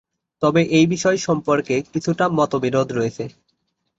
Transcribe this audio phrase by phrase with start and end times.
[0.41, 3.23] তবে এই বিষয় সম্পর্কে কিছুটা মতবিরোধ রয়েছে।